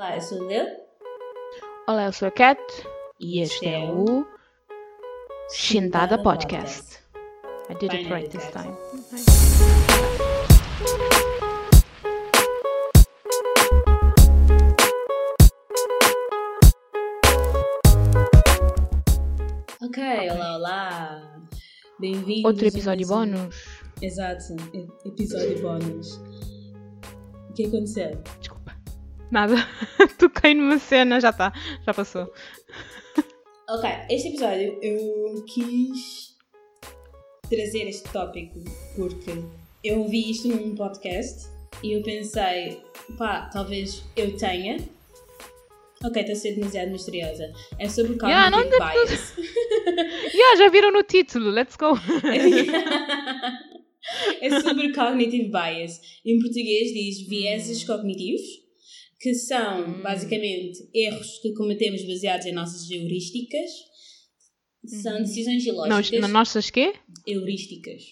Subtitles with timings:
[0.00, 0.66] Olá, eu sou a Lil.
[1.86, 2.58] Olá, eu sou a Cat
[3.20, 4.26] e este é o
[5.52, 7.00] Shintada Podcast.
[7.68, 8.74] I did it Finally, right this time.
[19.82, 21.40] Ok, olá, olá.
[21.98, 22.46] Bem-vindos.
[22.46, 23.54] Outro episódio bónus.
[24.00, 24.56] Exato,
[25.04, 26.18] episódio bónus.
[27.50, 28.12] O que aconteceu?
[28.38, 28.59] Desculpa.
[29.30, 29.54] Nada.
[30.18, 31.52] Toquei numa cena, já está.
[31.86, 32.32] Já passou.
[33.68, 36.36] Ok, este episódio eu quis
[37.48, 38.58] trazer este tópico
[38.96, 39.30] porque
[39.84, 41.48] eu ouvi isto num podcast
[41.82, 42.82] e eu pensei,
[43.16, 44.78] pá, talvez eu tenha.
[46.02, 47.52] Ok, estou a ser demasiado misteriosa.
[47.78, 49.34] É sobre cognitive Yeah, bias.
[50.34, 51.50] Yeah, já viram no título.
[51.50, 51.92] Let's go.
[54.40, 56.00] é sobre cognitive bias.
[56.24, 58.40] Em português diz vieses cognitivos,
[59.20, 60.02] que são Hum.
[60.02, 63.70] basicamente erros que cometemos baseados em nossas heurísticas.
[65.02, 65.22] São Uhum.
[65.22, 66.20] decisões ilógicas.
[66.20, 66.94] na nossas quê?
[67.26, 68.02] Heurísticas.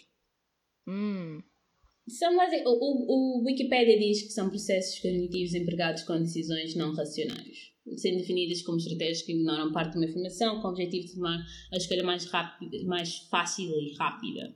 [0.87, 1.41] Hum.
[2.09, 7.59] São o, o, o Wikipedia diz que são processos cognitivos empregados com decisões não racionais,
[7.97, 11.39] sendo definidas como estratégias que ignoram parte de uma informação com o objetivo de tomar
[11.73, 14.55] a escolha mais rápida, mais fácil e rápida.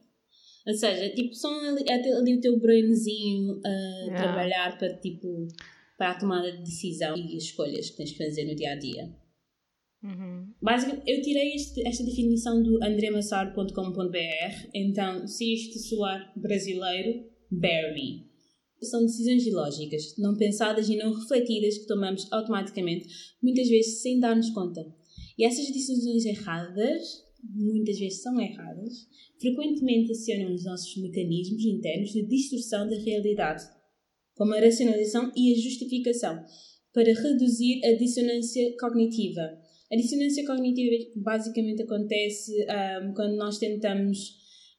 [0.67, 4.23] Ou seja, tipo, são ali, ali o teu brainzinho a Yeah.
[4.23, 5.49] trabalhar para, tipo,
[5.97, 9.23] para a tomada de decisão e escolhas que tens que fazer no dia a dia.
[10.03, 10.53] Uhum.
[10.61, 18.31] Basicamente, eu tirei este- esta definição do andremassaro.com.br, então, se isto soar brasileiro, bear me.
[18.83, 23.07] São decisões ilógicas, não pensadas e não refletidas que tomamos automaticamente,
[23.41, 24.85] muitas vezes sem dar-nos conta.
[25.39, 27.03] E essas decisões erradas,
[27.45, 29.07] muitas vezes são erradas,
[29.41, 33.63] frequentemente acionam os nossos mecanismos internos de distorção da realidade,
[34.35, 36.43] como a racionalização e a justificação,
[36.93, 39.43] para reduzir a dissonância cognitiva.
[39.93, 44.19] A dissonância cognitiva basicamente acontece ahm, quando nós tentamos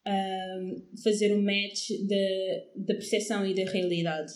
[0.06, 4.32] ahm, fazer um match da, da percepção e da realidade.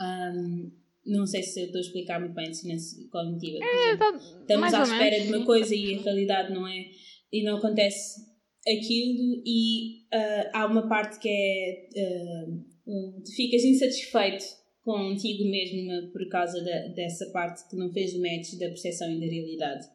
[0.00, 0.70] Ahm,
[1.06, 3.58] não sei se eu estou a explicar muito bem a dissonância cognitiva.
[3.64, 6.86] Exemplo, Tá- estamos à espera menos, de uma coisa e a realidade não é
[7.32, 8.20] e não acontece
[8.66, 12.46] aquilo e ah, há uma parte que é ah,
[12.86, 14.44] um, tu ficas insatisfeito
[14.82, 19.20] contigo mesmo por causa da- dessa parte que não fez o match da percepção e
[19.20, 19.86] da realidade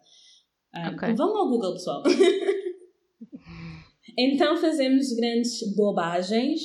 [0.74, 1.14] Ah, Ok.
[1.16, 2.04] vão ao Google pessoal
[4.18, 6.60] então fazemos grandes bobagens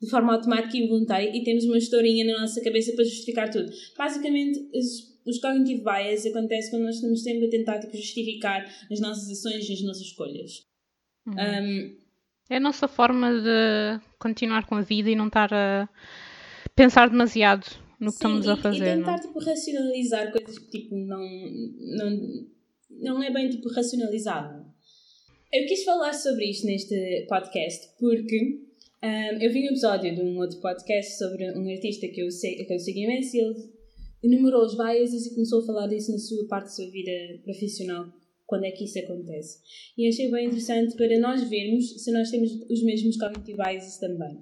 [0.00, 3.70] de forma automática e involuntária e temos uma historinha na nossa cabeça para justificar tudo
[3.96, 9.00] basicamente os, os cognitive bias acontecem quando nós estamos sempre a tentar tipo, justificar as
[9.00, 10.66] nossas ações e as nossas escolhas
[11.26, 11.34] Uhum.
[11.34, 11.96] Um,
[12.50, 15.88] É a nossa forma de continuar com a vida e não estar a
[16.74, 17.66] pensar demasiado
[18.00, 18.76] no que sim, estamos e, a fazer.
[18.76, 19.20] e não tentar é?
[19.20, 21.28] tipo, racionalizar coisas que tipo, não,
[21.78, 22.46] não,
[22.90, 24.64] não é bem tipo, racionalizável.
[25.52, 28.60] Eu quis falar sobre isto neste podcast porque
[29.02, 32.64] um, eu vi um episódio de um outro podcast sobre um artista que eu, sei,
[32.64, 33.78] que eu sigo imenso e ele
[34.22, 38.06] enumerou os biases e começou a falar disso na sua parte da sua vida profissional,
[38.48, 39.60] quando é que isso acontece.
[39.96, 44.38] E achei bem interessante para nós vermos se nós temos os mesmos cognitive biases também.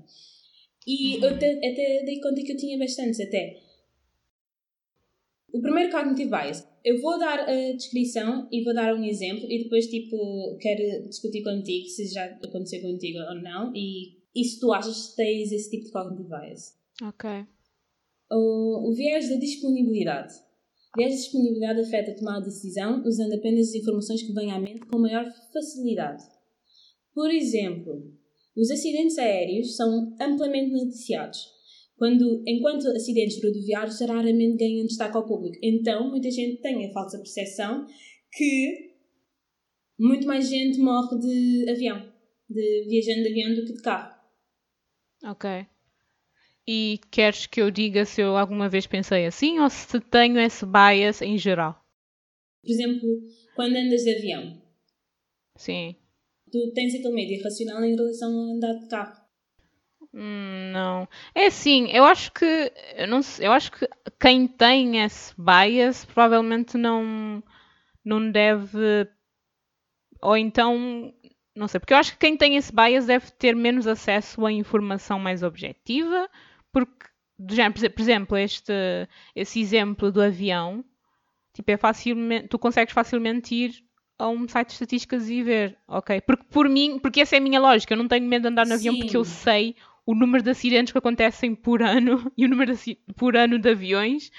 [0.86, 3.60] E eu até, até dei conta que eu tinha bastantes até.
[5.52, 6.64] O primeiro cognitive bias.
[6.84, 11.42] Eu vou dar a descrição e vou dar um exemplo e depois, tipo, quero discutir
[11.42, 15.68] contigo se já aconteceu contigo ou não e, e se tu achas que tens esse
[15.68, 16.78] tipo de cognitive bias.
[17.02, 17.28] Ok.
[18.30, 20.45] O, o viés da disponibilidade.
[20.96, 24.58] Viés da disponibilidade afeta a tomada de decisão usando apenas as informações que vêm à
[24.58, 26.24] mente com maior facilidade.
[27.14, 28.12] Por exemplo,
[28.56, 31.38] os acidentes aéreos são amplamente noticiados,
[31.96, 35.58] quando, enquanto acidentes rodoviários raramente ganham destaque ao público.
[35.62, 37.86] Então, muita gente tem a falsa percepção
[38.32, 38.94] que
[39.98, 42.12] muito mais gente morre de avião,
[42.48, 44.16] de viajando de avião do que de carro.
[45.24, 45.66] Ok.
[46.68, 50.66] E queres que eu diga se eu alguma vez pensei assim ou se tenho esse
[50.66, 51.80] bias em geral?
[52.62, 53.08] Por exemplo,
[53.54, 54.60] quando andas de avião,
[55.56, 55.94] Sim.
[56.50, 59.26] tu tens aquele medo irracional em relação a andar de carro.
[60.12, 61.08] Hum, não.
[61.34, 63.88] É assim, eu acho que eu não eu acho que
[64.18, 67.42] quem tem esse bias provavelmente não
[68.04, 69.06] não deve
[70.20, 71.12] ou então
[71.54, 74.52] não sei, porque eu acho que quem tem esse bias deve ter menos acesso a
[74.52, 76.28] informação mais objetiva,
[76.76, 77.06] porque
[77.38, 78.72] do género, por exe- por exemplo, este
[79.34, 80.84] esse exemplo do avião,
[81.54, 83.84] tipo é facilmente, tu consegues facilmente ir
[84.18, 86.20] a um site de estatísticas e ver, ok?
[86.20, 88.66] Porque por mim, porque essa é a minha lógica, eu não tenho medo de andar
[88.66, 89.00] no avião Sim.
[89.00, 89.74] porque eu sei
[90.04, 93.70] o número de acidentes que acontecem por ano e o número de, por ano de
[93.70, 94.30] aviões.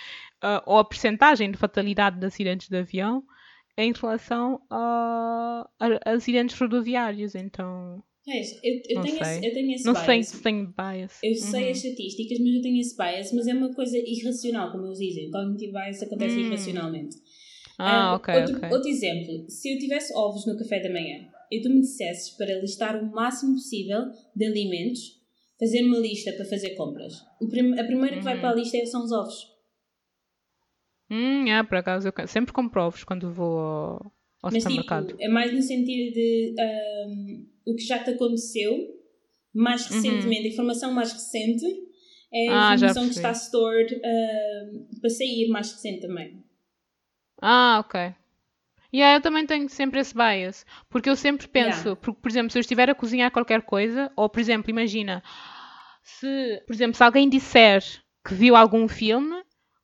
[0.43, 3.23] uh, ou a percentagem de fatalidade de acidentes de avião
[3.75, 7.33] em relação a, a acidentes rodoviários.
[7.35, 8.03] Então.
[8.29, 10.05] É, eu, eu, tenho esse, eu tenho esse não bias.
[10.05, 11.19] sei se tenho bias.
[11.23, 11.71] Eu sei uhum.
[11.71, 13.31] as estatísticas, mas eu tenho esse bias.
[13.31, 15.31] Mas é uma coisa irracional, como eles dizem.
[15.31, 16.39] Cognitive bias acontece hum.
[16.41, 17.15] irracionalmente.
[17.79, 18.73] Ah, um, ok, outro.
[18.73, 19.49] Outro exemplo.
[19.49, 23.09] Se eu tivesse ovos no café da manhã e tu me dissesses para listar o
[23.09, 24.01] máximo possível
[24.35, 24.99] de alimentos,
[25.57, 27.13] fazer uma lista para fazer compras.
[27.49, 28.19] Prim a primeira uhum.
[28.19, 28.41] que vai uhum.
[28.41, 29.57] para a lista são os ovos.
[31.09, 34.11] Hum, é, por acaso, eu sempre compro ovos quando vou ao,
[34.43, 35.07] Mas, supermercado.
[35.07, 38.77] Tipo, é mais no sentido de um, o que já te aconteceu,
[39.53, 39.95] mais uhum.
[39.95, 40.45] recentemente, uhum.
[40.45, 41.65] a informação mais recente
[42.33, 46.43] é a ah, informação que está stored uh, para sair mais recente também.
[47.41, 48.13] Ah, ok.
[48.91, 50.65] E yeah, eu também tenho sempre esse bias.
[50.89, 52.01] Porque eu sempre penso, yeah.
[52.01, 55.23] por, por exemplo, se eu estiver a cozinhar qualquer coisa, ou por exemplo, imagina,
[56.03, 57.83] se, por exemplo, se alguém disser
[58.25, 59.43] que viu algum filme,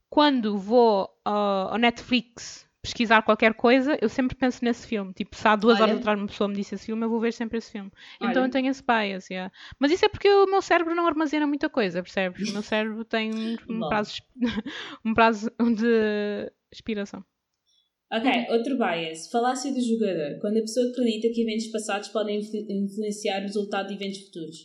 [0.10, 5.14] quando vou uh, ao Netflix pesquisar qualquer coisa, eu sempre penso nesse filme.
[5.14, 5.84] Tipo, se há duas Olha.
[5.84, 7.90] horas atrás uma pessoa me disse esse filme, eu vou ver sempre esse filme.
[8.20, 8.30] Olha.
[8.30, 9.52] Então eu tenho esse bias, yeah.
[9.80, 12.50] Mas isso é porque o meu cérebro não armazena muita coisa, percebes?
[12.50, 13.32] O meu cérebro tem
[13.70, 14.22] um prazo,
[15.06, 17.24] um prazo de expiração.
[18.12, 19.28] Ok, outro bias.
[19.32, 20.38] Falácia do jogador.
[20.42, 22.40] Quando a pessoa acredita que eventos passados podem
[22.70, 24.58] influenciar o resultado de eventos futuros.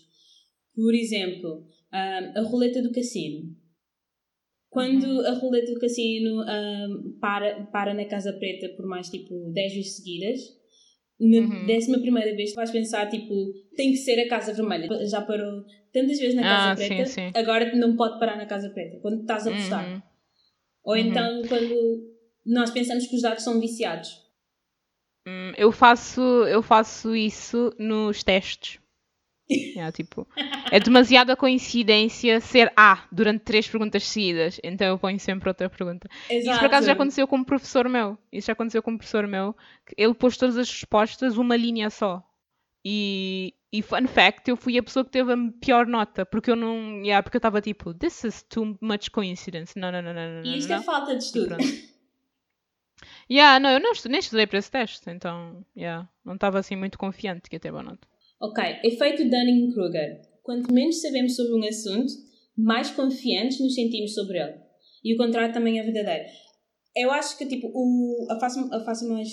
[0.75, 3.56] Por exemplo, um, a roleta do cassino.
[4.70, 5.26] Quando uhum.
[5.26, 9.97] a roleta do cassino um, para, para na Casa Preta por mais tipo 10 vezes
[9.97, 10.41] seguidas,
[11.19, 11.67] na uhum.
[11.67, 13.35] décima primeira vez vais pensar tipo,
[13.75, 14.88] tem que ser a Casa Vermelha.
[15.06, 17.32] Já parou tantas vezes na Casa ah, Preta, sim, sim.
[17.35, 19.88] agora não pode parar na Casa Preta, quando estás a apostar.
[19.88, 20.03] Uhum.
[20.85, 21.00] Ou uhum.
[21.00, 24.11] então quando nós pensamos que os dados são viciados.
[25.26, 28.81] Hum, eu faço, eu faço isso nos testes.
[29.76, 30.26] É, tipo,
[30.70, 36.08] é demasiada coincidência ser A durante três perguntas seguidas, então eu ponho sempre outra pergunta.
[36.28, 36.50] Exato.
[36.50, 38.18] Isso por acaso já aconteceu com um professor meu.
[38.30, 39.56] Isso já aconteceu com um professor meu.
[39.96, 42.22] ele pôs todas as respostas uma linha só.
[42.84, 46.56] E, e fun fact, eu fui a pessoa que teve a pior nota, porque eu
[46.56, 47.00] não.
[47.02, 49.78] Yeah, porque eu estava tipo, this is too much coincidence.
[49.78, 50.42] Não, não, não, não.
[50.42, 51.56] não e isto é falta de estudo.
[53.30, 56.76] Yeah, não, eu não estudei, nem estudei para esse teste, então, yeah, não estava assim
[56.76, 58.08] muito confiante que ia ter boa nota.
[58.40, 60.20] Ok, efeito Dunning-Kruger.
[60.43, 62.12] Quanto menos sabemos sobre um assunto,
[62.56, 64.55] mais confiantes nos sentimos sobre ele.
[65.05, 66.29] E o contrário também é verdadeiro.
[66.96, 69.29] Eu acho que, tipo, o, a, fase, a, fase mais,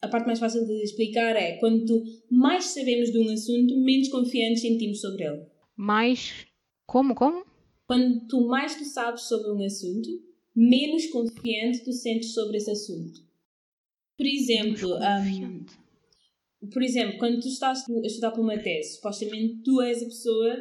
[0.00, 4.62] a parte mais fácil de explicar é quanto mais sabemos de um assunto, menos confiantes
[4.62, 5.46] sentimos sobre ele.
[5.76, 6.46] Mais.
[6.86, 7.14] Como?
[7.14, 7.44] Como?
[7.86, 10.08] Quanto mais tu sabes sobre um assunto,
[10.54, 13.20] menos confiante tu sentes sobre esse assunto.
[14.16, 15.64] Por exemplo, um,
[16.70, 20.56] por exemplo, quando tu estás a estudar para uma tese, supostamente tu és a pessoa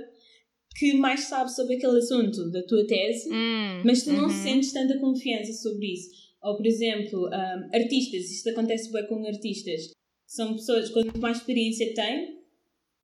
[0.76, 4.30] que mais sabe sobre aquele assunto da tua tese, hum, mas tu não uhum.
[4.30, 6.10] sentes tanta confiança sobre isso.
[6.42, 9.92] Ou, por exemplo, um, artistas, isto acontece bem com artistas.
[10.26, 12.40] São pessoas que, quanto mais experiência têm,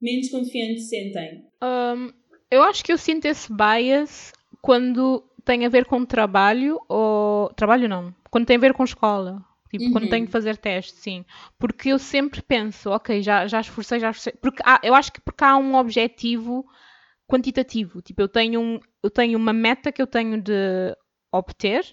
[0.01, 1.45] menos confiantes se sentem.
[1.61, 2.11] Um,
[2.49, 7.49] eu acho que eu sinto esse bias quando tem a ver com trabalho ou.
[7.55, 8.15] Trabalho não.
[8.31, 9.45] Quando tem a ver com escola.
[9.69, 9.91] Tipo, uhum.
[9.91, 11.25] quando tenho que fazer teste, sim.
[11.59, 14.33] Porque eu sempre penso, ok, já, já esforcei, já esforcei.
[14.41, 16.65] Porque há, eu acho que porque há um objetivo
[17.27, 18.01] quantitativo.
[18.01, 20.95] Tipo, eu tenho, um, eu tenho uma meta que eu tenho de
[21.31, 21.85] obter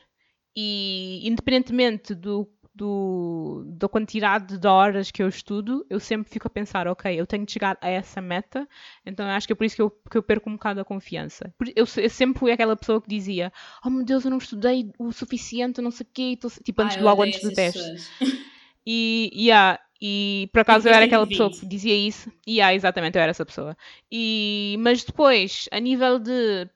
[0.57, 6.51] e independentemente do do, da quantidade de horas que eu estudo, eu sempre fico a
[6.51, 8.69] pensar, ok, eu tenho de chegar a essa meta,
[9.07, 11.55] então acho que é por isso que eu, que eu perco um bocado a confiança.
[11.77, 13.53] Eu, eu sempre fui aquela pessoa que dizia,
[13.85, 16.49] oh meu Deus, eu não estudei o suficiente, não sei o quê, tô...
[16.49, 17.81] tipo, antes, ah, logo antes do teste.
[18.87, 22.31] E, yeah, e por acaso eu era aquela pessoa que dizia isso.
[22.47, 23.75] E yeah, exatamente, eu era essa pessoa.
[24.13, 26.69] E, mas depois, a nível de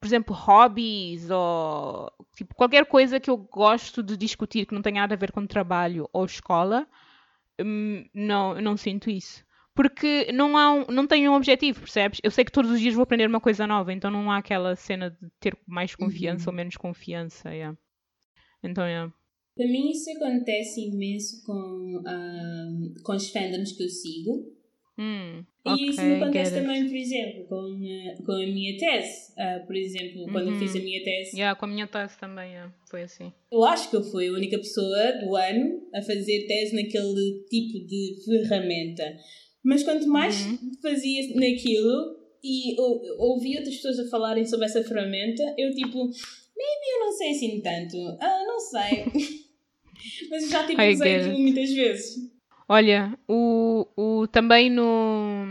[0.00, 5.00] por exemplo, hobbies ou tipo, qualquer coisa que eu gosto de discutir que não tenha
[5.00, 6.86] nada a ver com trabalho ou escola,
[7.60, 9.44] hum, não, não sinto isso.
[9.74, 12.20] Porque não, há um, não tenho um objetivo, percebes?
[12.22, 14.74] Eu sei que todos os dias vou aprender uma coisa nova, então não há aquela
[14.74, 16.54] cena de ter mais confiança uhum.
[16.54, 17.50] ou menos confiança.
[17.50, 17.78] Yeah.
[18.62, 19.12] Então, yeah.
[19.56, 24.57] Para mim isso acontece imenso com, um, com os fandoms que eu sigo
[24.98, 29.32] Hum, e okay, isso me acontece também, por exemplo, com, a, com a minha tese.
[29.32, 30.84] Uh, por exemplo, quando eu fiz a uhum.
[30.84, 31.36] minha tese.
[31.36, 33.32] Yeah, com a minha tese também, yeah, foi assim.
[33.52, 37.86] Eu acho que eu fui a única pessoa do ano a fazer tese naquele tipo
[37.86, 39.04] de ferramenta.
[39.62, 40.72] Mas quanto mais uhum.
[40.82, 46.86] fazia naquilo e ou, ouvi outras pessoas a falarem sobre essa ferramenta, eu tipo, maybe
[46.94, 47.96] eu não sei assim tanto.
[48.20, 49.04] Ah, não sei.
[50.30, 52.27] Mas eu já tipo, usei aquilo muitas vezes.
[52.68, 55.46] Olha, o, o, também no.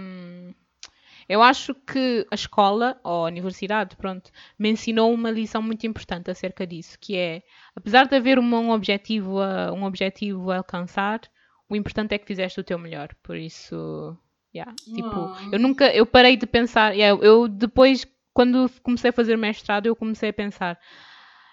[1.27, 6.31] Eu acho que a escola, ou a universidade, pronto, me ensinou uma lição muito importante
[6.31, 7.41] acerca disso, que é,
[7.75, 11.19] apesar de haver um objetivo a, um objetivo a alcançar,
[11.67, 13.09] o importante é que fizeste o teu melhor.
[13.21, 14.15] Por isso,
[14.55, 15.35] yeah, tipo, oh.
[15.51, 19.95] eu nunca, eu parei de pensar, yeah, eu depois, quando comecei a fazer mestrado, eu
[19.95, 20.79] comecei a pensar,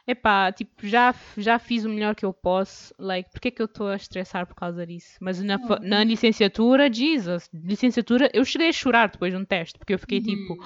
[0.07, 3.67] epá, tipo, já, já fiz o melhor que eu posso, like, porque é que eu
[3.67, 5.17] estou a estressar por causa disso?
[5.21, 9.95] Mas na, na licenciatura, Jesus, licenciatura, eu cheguei a chorar depois de um teste, porque
[9.95, 10.25] eu fiquei uhum.
[10.25, 10.65] tipo,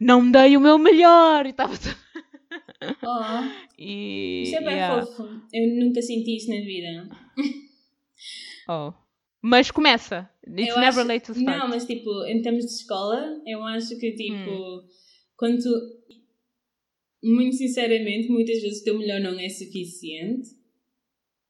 [0.00, 1.74] não dei o meu melhor, e estava...
[3.02, 3.42] Oh.
[3.76, 5.04] e, isso é bem yeah.
[5.04, 7.08] fofo, eu nunca senti isso na vida.
[8.68, 8.92] oh.
[9.42, 10.30] Mas começa.
[10.46, 11.58] It's eu never acho, late to start.
[11.58, 14.88] Não, mas tipo, em termos de escola, eu acho que tipo, hum.
[15.36, 15.68] quando tu
[17.24, 20.50] muito sinceramente, muitas vezes o teu melhor não é suficiente.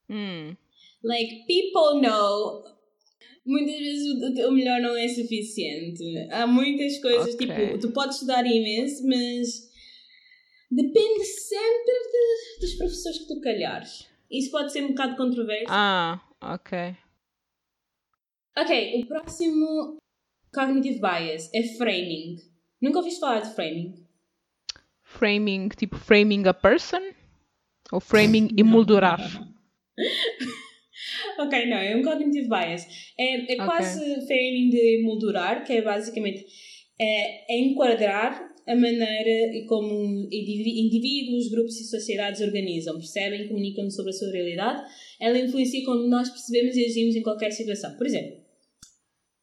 [0.09, 0.55] Mm.
[1.03, 2.63] Like, people know.
[3.45, 6.03] Muitas vezes o teu melhor não é suficiente.
[6.31, 7.47] Há muitas coisas, okay.
[7.47, 9.69] tipo, tu podes estudar imenso, mas
[10.71, 14.07] depende sempre de, dos professores que tu calhares.
[14.31, 15.65] Isso pode ser um bocado controverso.
[15.67, 16.95] Ah, ok.
[18.57, 19.97] Ok, o próximo
[20.53, 22.37] cognitive bias é framing.
[22.81, 24.05] Nunca ouviste falar de framing?
[25.17, 27.01] Framing, tipo framing a person?
[27.91, 29.19] Ou framing emoldurar?
[31.39, 32.85] ok, não, é um cognitive bias.
[33.17, 34.25] É, é quase okay.
[34.25, 36.45] framing de emoldurar, que é basicamente
[36.99, 44.13] é, é enquadrar a maneira como indivíduos, grupos e sociedades organizam, percebem, comunicam sobre a
[44.13, 44.83] sua realidade.
[45.19, 47.95] Ela influencia como nós percebemos e agimos em qualquer situação.
[47.95, 48.37] Por exemplo,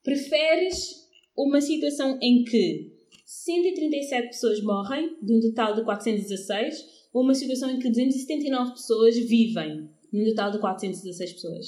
[0.03, 1.03] preferes
[1.37, 2.92] uma situação em que
[3.33, 9.17] 137 pessoas morrem, de um total de 416, ou uma situação em que 279 pessoas
[9.17, 11.67] vivem, num total de 416 pessoas?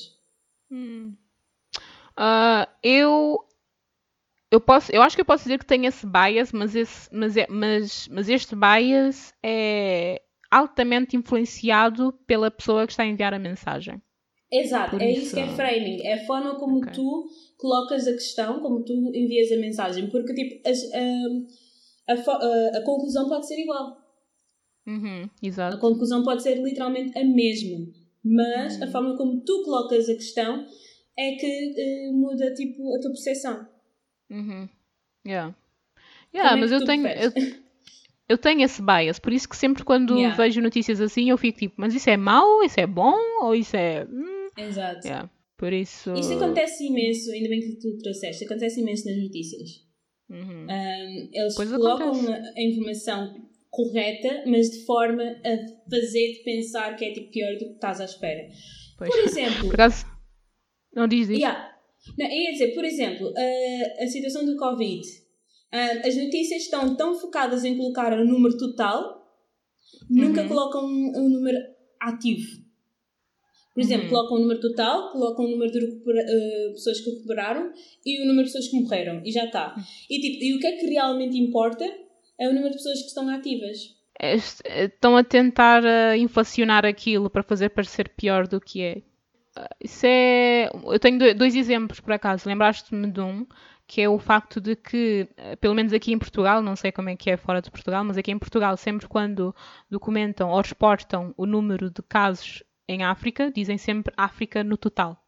[0.70, 1.16] Hum.
[2.18, 3.38] Uh, eu
[4.50, 7.36] eu posso eu acho que eu posso dizer que tenho esse bias mas esse mas,
[7.36, 13.38] é, mas, mas este bias é altamente influenciado pela pessoa que está a enviar a
[13.38, 14.00] mensagem
[14.60, 16.92] exato é isso que é framing é a forma como okay.
[16.92, 17.28] tu
[17.64, 23.28] colocas a questão, como tu envias a mensagem, porque tipo, as, a, a, a, conclusão
[23.28, 23.96] pode ser igual.
[24.86, 25.76] Uhum, exato.
[25.76, 27.86] A conclusão pode ser literalmente a mesma,
[28.22, 28.84] mas uhum.
[28.84, 30.66] a forma como tu colocas a questão
[31.18, 33.66] é que uh, muda tipo a tua percepção.
[34.30, 34.68] Uhum.
[35.26, 35.54] Yeah.
[36.34, 37.06] Yeah, é mas eu tenho.
[37.06, 37.32] Eu,
[38.28, 40.36] eu, tenho esse bias, por isso que sempre quando yeah.
[40.36, 43.74] vejo notícias assim eu fico tipo, mas isso é mau, isso é bom, ou isso
[43.74, 44.04] é.
[44.04, 44.33] Hum?
[44.56, 45.06] Exato.
[45.06, 45.30] Yeah.
[45.56, 46.12] Por isso.
[46.14, 49.70] Isso acontece imenso, ainda bem que tu trouxeste, acontece imenso nas notícias.
[50.28, 50.64] Uhum.
[50.64, 53.34] Um, eles pois colocam a informação
[53.70, 58.04] correta, mas de forma a fazer-te pensar que é tipo pior do que estás à
[58.04, 58.48] espera.
[58.98, 59.10] Pois.
[59.10, 59.66] Por exemplo.
[59.66, 60.06] Por acaso.
[60.94, 61.40] Não diz isso.
[61.40, 61.74] Yeah.
[62.18, 65.02] Não, ia dizer, por exemplo, a, a situação do Covid.
[66.06, 69.24] As notícias estão tão focadas em colocar o número total,
[70.08, 70.48] nunca uhum.
[70.48, 71.58] colocam um, um número
[72.00, 72.63] ativo.
[73.74, 74.10] Por exemplo, uhum.
[74.10, 77.72] colocam o número total, colocam o número de uh, pessoas que recuperaram
[78.06, 79.20] e o número de pessoas que morreram.
[79.24, 79.74] E já está.
[80.08, 81.84] E, tipo, e o que é que realmente importa
[82.38, 83.96] é o número de pessoas que estão ativas.
[84.16, 89.02] É, estão a tentar uh, inflacionar aquilo para fazer parecer pior do que é.
[89.58, 90.70] Uh, isso é.
[90.72, 92.48] Eu tenho dois exemplos, por acaso.
[92.48, 93.44] Lembraste-me de um,
[93.88, 95.28] que é o facto de que,
[95.60, 98.16] pelo menos aqui em Portugal, não sei como é que é fora de Portugal, mas
[98.16, 99.52] aqui em Portugal, sempre quando
[99.90, 105.24] documentam ou exportam o número de casos em África, dizem sempre África no total.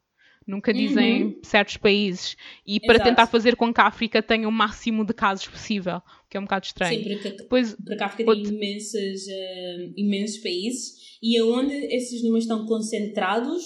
[0.47, 1.39] Nunca dizem uhum.
[1.43, 2.37] certos países.
[2.65, 3.09] E para Exato.
[3.09, 6.43] tentar fazer com que a África tenha o máximo de casos possível, que é um
[6.43, 7.03] bocado estranho.
[7.03, 8.45] Sim, porque, Depois, porque a África outro...
[8.45, 13.65] tem imensas, uh, imensos países e aonde esses números estão concentrados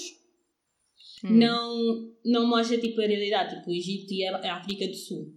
[1.24, 1.38] hum.
[1.38, 5.36] não, não mostra tipo, a realidade, tipo o Egito e a África do Sul.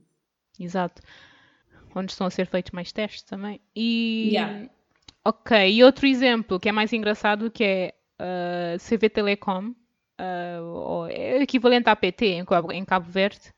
[0.58, 1.02] Exato.
[1.94, 3.61] Onde estão a ser feitos mais testes também.
[3.76, 4.30] E.
[4.30, 4.70] Yeah.
[5.26, 9.75] Ok, e outro exemplo que é mais engraçado que é uh, CV Telecom,
[10.21, 13.52] uh, é equivalente à PT em Cabo, em Cabo Verde,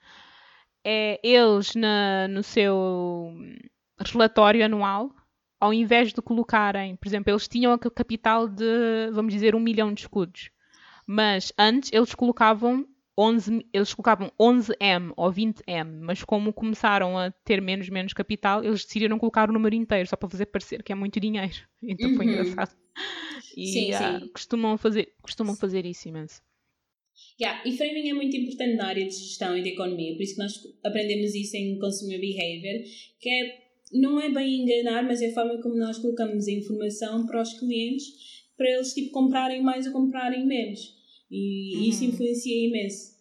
[0.85, 3.35] é eles na, no seu
[3.99, 5.11] relatório anual,
[5.59, 9.93] ao invés de colocarem, por exemplo, eles tinham a capital de, vamos dizer, um milhão
[9.93, 10.51] de escudos,
[11.07, 12.87] mas antes eles colocavam
[13.19, 18.85] 11, eles colocavam 11M ou 20M, mas como começaram a ter menos menos capital, eles
[18.85, 21.55] decidiram colocar o número inteiro, só para fazer parecer que é muito dinheiro.
[21.83, 22.33] Então foi uhum.
[22.33, 22.77] engraçado.
[23.57, 24.29] E sim, uh, sim.
[24.29, 26.43] Costumam, fazer, costumam fazer isso imenso.
[27.41, 30.35] Yeah, e framing é muito importante na área de gestão e de economia, por isso
[30.35, 32.83] que nós aprendemos isso em Consumer Behavior,
[33.21, 33.59] que é,
[33.93, 37.59] não é bem enganar, mas é a forma como nós colocamos a informação para os
[37.59, 38.07] clientes,
[38.57, 40.95] para eles tipo comprarem mais ou comprarem menos.
[41.31, 41.83] E uhum.
[41.85, 43.17] isso influencia imenso.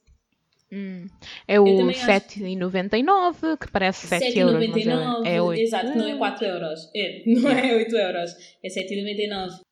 [0.72, 1.08] Hum.
[1.48, 4.66] É o 7,99 que parece 7 euros.
[4.66, 5.62] 7,99, é, é 8.
[5.62, 6.92] Exato, não é 4 euros.
[6.96, 8.32] É, não é 8 euros,
[8.64, 9.65] é 7,99.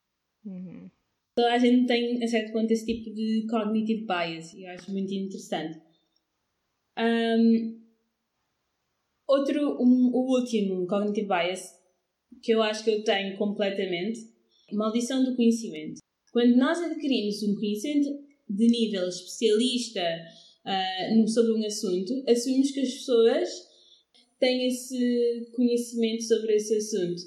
[1.35, 4.91] Toda a gente tem, a certo ponto, esse tipo de cognitive bias e eu acho
[4.91, 5.81] muito interessante.
[6.97, 7.81] Um,
[9.27, 11.83] outro, um, o último cognitive bias
[12.41, 14.19] que eu acho que eu tenho completamente,
[14.71, 15.99] maldição do conhecimento.
[16.31, 18.09] Quando nós adquirimos um conhecimento
[18.49, 20.01] de nível especialista
[20.65, 23.49] uh, sobre um assunto, assumimos que as pessoas
[24.39, 27.21] têm esse conhecimento sobre esse assunto,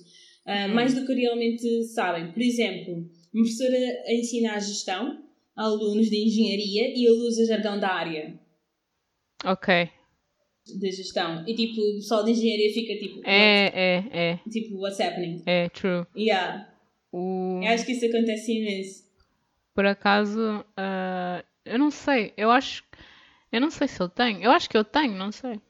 [0.47, 2.33] uh, mais do que realmente sabem.
[2.33, 3.09] Por exemplo,
[3.43, 3.77] professora
[4.07, 5.23] a ensinar gestão
[5.57, 8.39] a alunos de engenharia e ele usa jargão da área.
[9.45, 9.89] Ok.
[10.67, 11.45] De gestão.
[11.47, 13.21] E tipo, o pessoal de engenharia fica tipo.
[13.25, 14.41] É, é, é.
[14.51, 15.43] Tipo, what's happening?
[15.47, 16.07] É, true.
[16.17, 16.69] Yeah.
[17.13, 17.61] O...
[17.63, 19.07] Eu acho que isso acontece imenso.
[19.75, 22.33] Por acaso, uh, eu não sei.
[22.37, 22.83] Eu acho
[23.57, 24.43] eu não sei se eu tenho.
[24.43, 25.61] Eu acho que eu tenho, não sei.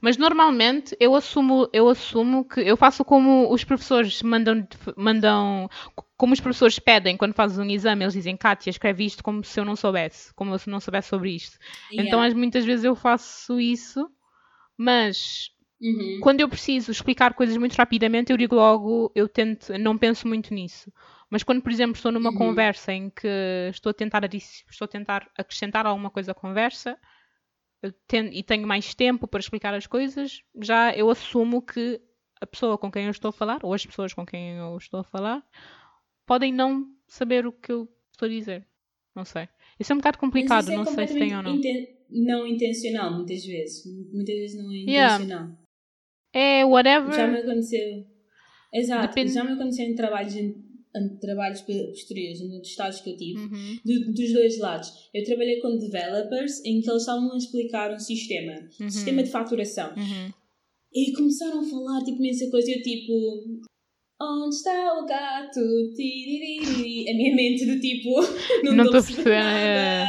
[0.00, 5.68] Mas normalmente eu assumo, eu assumo que eu faço como os professores mandam, mandam
[6.20, 9.58] como os professores pedem quando fazes um exame, eles dizem Kátia, escreve isto como se
[9.58, 11.58] eu não soubesse, como se eu não soubesse sobre isto.
[11.90, 12.06] Yeah.
[12.06, 14.06] Então muitas vezes eu faço isso,
[14.76, 15.48] mas
[15.80, 16.20] uhum.
[16.22, 20.52] quando eu preciso explicar coisas muito rapidamente, eu digo logo, eu tento, não penso muito
[20.52, 20.92] nisso.
[21.30, 22.36] Mas quando, por exemplo, estou numa uhum.
[22.36, 26.98] conversa em que estou a tentar, estou a tentar acrescentar alguma coisa à conversa,
[27.82, 31.98] e tenho mais tempo para explicar as coisas, já eu assumo que
[32.42, 35.00] a pessoa com quem eu estou a falar, ou as pessoas com quem eu estou
[35.00, 35.42] a falar,
[36.30, 38.64] podem não saber o que eu estou a dizer.
[39.16, 39.48] Não sei.
[39.80, 41.56] Isso é um bocado complicado, é não sei se tem ou não.
[41.56, 43.82] Inten não intencional, muitas vezes.
[44.12, 45.48] Muitas vezes não é intencional.
[45.48, 45.58] Yeah.
[46.32, 47.12] É whatever.
[47.12, 48.06] Já me aconteceu.
[48.72, 49.08] Exato.
[49.08, 49.32] Depende...
[49.32, 50.36] Já me aconteceu em trabalhos
[51.20, 53.78] trabalhos posteriores, nos estados que eu tive, uhum.
[53.84, 54.88] do, dos dois lados.
[55.12, 58.90] Eu trabalhei com developers em que eles estavam a explicar um sistema, uhum.
[58.90, 59.90] sistema de faturação.
[59.96, 60.32] Uhum.
[60.92, 63.62] E começaram a falar tipo imensa coisa e eu tipo.
[64.22, 65.60] Onde está o gato?
[65.96, 67.10] Tiririri.
[67.10, 68.20] A minha mente do tipo.
[68.62, 70.06] Não estou a perceber nada.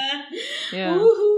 [0.74, 1.01] Yeah.
[1.01, 1.30] Uhul.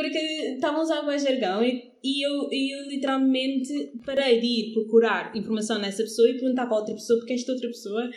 [0.00, 0.18] Porque
[0.54, 5.78] estavam a usar o jargão e e eu, eu literalmente parei de ir procurar informação
[5.78, 8.10] nessa pessoa e perguntar para outra pessoa porque esta outra pessoa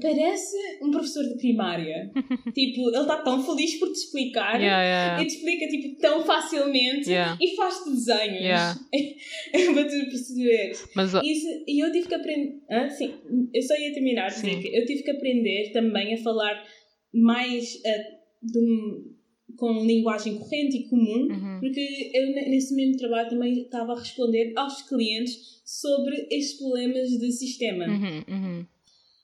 [0.00, 2.10] parece um professor de primária.
[2.54, 5.22] tipo, ele está tão feliz por te explicar yeah, yeah.
[5.22, 7.36] e te explica tipo, tão facilmente yeah.
[7.40, 8.78] e faz-te desenhos yeah.
[9.74, 10.88] para tu perceberes.
[10.94, 12.60] Mas, Isso, e eu tive que aprender.
[12.70, 13.14] Ah, sim,
[13.52, 16.62] eu só ia terminar dizer que eu tive que aprender também a falar
[17.12, 19.21] mais uh, de um
[19.56, 21.60] com linguagem corrente e comum, uhum.
[21.60, 27.32] porque eu nesse mesmo trabalho também estava a responder aos clientes sobre estes problemas de
[27.32, 27.86] sistema.
[27.86, 28.66] Uhum, uhum.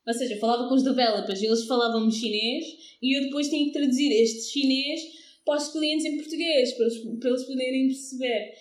[0.06, 2.64] Ou seja, eu falava com os developers, eles falavam chinês
[3.02, 5.00] e eu depois tinha que traduzir este chinês
[5.44, 8.52] para os clientes em português, para eles, para eles poderem perceber.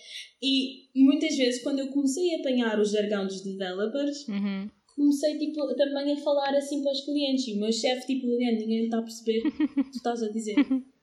[0.41, 4.69] E muitas vezes, quando eu comecei a apanhar o jargão dos developers, uhum.
[4.95, 7.47] comecei tipo, também a falar assim para os clientes.
[7.47, 10.55] E o meu chefe, tipo, ninguém está a perceber o que tu estás a dizer.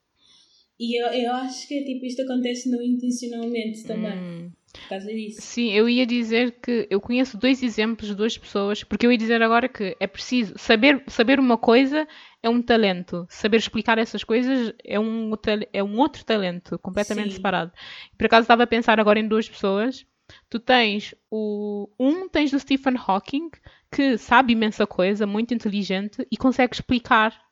[0.78, 4.18] E eu, eu acho que tipo, isto acontece não intencionalmente também.
[4.18, 4.52] Hum.
[4.72, 5.40] Por causa disso.
[5.40, 9.16] Sim, eu ia dizer que eu conheço dois exemplos de duas pessoas, porque eu ia
[9.16, 12.08] dizer agora que é preciso saber, saber uma coisa
[12.42, 15.30] é um talento, saber explicar essas coisas é um,
[15.72, 17.36] é um outro talento, completamente Sim.
[17.36, 17.72] separado.
[18.18, 20.04] Por acaso estava a pensar agora em duas pessoas.
[20.50, 21.88] Tu tens o.
[21.98, 23.50] Um tens o Stephen Hawking,
[23.92, 27.43] que sabe imensa coisa, muito inteligente e consegue explicar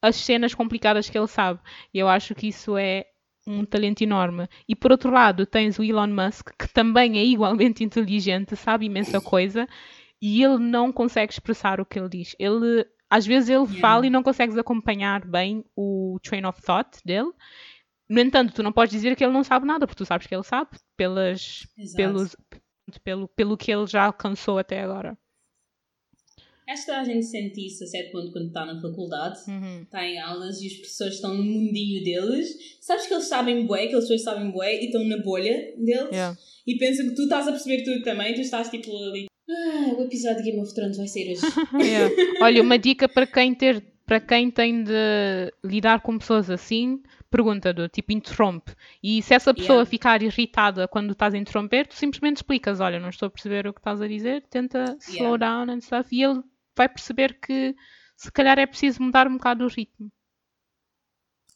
[0.00, 1.60] as cenas complicadas que ele sabe.
[1.92, 3.06] E eu acho que isso é
[3.46, 4.48] um talento enorme.
[4.68, 9.20] E por outro lado, tens o Elon Musk, que também é igualmente inteligente, sabe imensa
[9.20, 9.66] coisa,
[10.20, 12.36] e ele não consegue expressar o que ele diz.
[12.38, 13.80] Ele, às vezes ele yeah.
[13.80, 17.32] fala e não consegues acompanhar bem o train of thought dele.
[18.08, 20.34] No entanto, tu não podes dizer que ele não sabe nada, porque tu sabes que
[20.34, 22.36] ele sabe pelas, pelos,
[23.04, 25.16] pelo, pelo que ele já alcançou até agora.
[26.68, 29.82] Acho que a gente sente isso a certo ponto quando está na faculdade, uhum.
[29.82, 32.54] está em aulas e os professores estão no mundinho deles.
[32.78, 36.10] Sabes que eles sabem bué, que eles sabem bué e estão na bolha deles.
[36.10, 36.36] Yeah.
[36.66, 39.28] E pensam que tu estás a perceber tudo também, tu estás tipo ali.
[39.48, 41.40] Ah, o episódio de Game of Thrones vai ser hoje.
[41.80, 42.14] yeah.
[42.42, 47.74] Olha, uma dica para quem ter para quem tem de lidar com pessoas assim, pergunta
[47.74, 48.72] do tipo interrompe.
[49.02, 49.90] E se essa pessoa yeah.
[49.90, 53.72] ficar irritada quando estás a interromper, tu simplesmente explicas: Olha, não estou a perceber o
[53.72, 55.64] que estás a dizer, tenta slow yeah.
[55.64, 56.08] down and stuff.
[56.14, 56.42] E ele
[56.78, 57.74] vai perceber que
[58.16, 60.10] se calhar é preciso mudar um bocado o ritmo.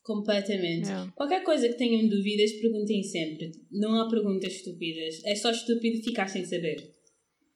[0.03, 0.89] Completamente.
[0.89, 1.13] Yeah.
[1.15, 3.53] Qualquer coisa que tenham dúvidas, perguntem sempre.
[3.71, 5.25] Não há perguntas estúpidas.
[5.25, 6.77] É só estúpido ficar sem saber.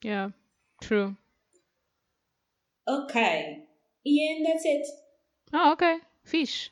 [0.05, 0.33] Yeah,
[0.81, 1.17] true.
[2.89, 3.21] Ok.
[3.21, 4.87] And that's it.
[5.53, 6.01] Ah, ok.
[6.25, 6.71] Fixe.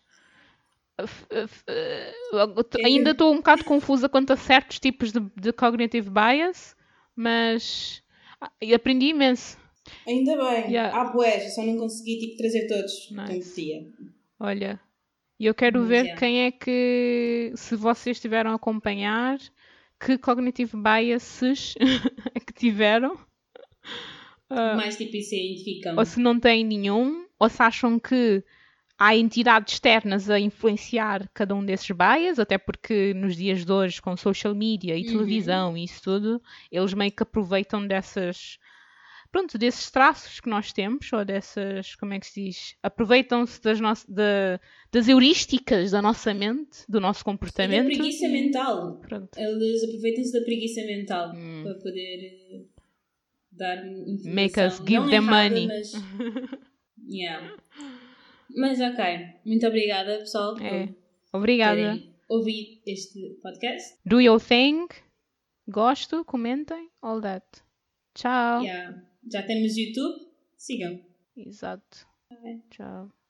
[2.84, 6.76] ainda estou um bocado confusa quanto a certos tipos de, de cognitive bias,
[7.16, 8.02] mas
[8.40, 9.58] ah, aprendi imenso.
[10.06, 10.72] Ainda bem.
[10.72, 10.98] Yeah.
[10.98, 13.92] Há boés, só não consegui tipo, trazer todos nice.
[14.40, 14.80] Olha,
[15.38, 16.18] eu quero mas, ver yeah.
[16.18, 19.38] quem é que, se vocês tiveram a acompanhar,
[20.00, 21.74] que cognitive biases
[22.34, 23.14] é que tiveram.
[24.50, 25.96] Uh, Mais tipo isso identificam.
[25.96, 28.42] Ou se não têm nenhum, ou se acham que
[28.98, 34.00] há entidades externas a influenciar cada um desses bias, até porque nos dias de hoje,
[34.00, 35.12] com social media e uhum.
[35.12, 38.58] televisão e isso tudo, eles meio que aproveitam dessas.
[39.34, 42.76] Pronto, desses traços que nós temos, ou dessas, como é que se diz?
[42.80, 43.92] Aproveitam-se das, no...
[43.92, 44.60] de...
[44.92, 47.90] das heurísticas da nossa mente, do nosso comportamento.
[47.90, 49.00] E da preguiça mental.
[49.00, 49.36] Pronto.
[49.36, 51.62] Eles aproveitam-se da preguiça mental hum.
[51.64, 52.62] para poder eh,
[53.50, 54.34] dar informação.
[54.34, 55.66] Make us give Não them errada, money.
[55.66, 55.92] Mas...
[57.10, 57.56] yeah.
[58.54, 59.04] Mas ok,
[59.44, 60.90] muito obrigada pessoal é.
[61.32, 62.00] Obrigada.
[62.28, 63.98] ouvir este podcast.
[64.06, 64.86] Do your thing.
[65.68, 67.44] Gosto, comentem, all that.
[68.14, 68.62] Tchau.
[68.62, 69.02] Yeah.
[69.30, 71.00] Já temos YouTube, sigam.
[71.36, 72.06] Exato.
[72.30, 72.62] Okay.
[72.70, 73.14] Tchau.